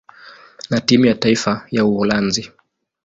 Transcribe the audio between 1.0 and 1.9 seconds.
ya taifa ya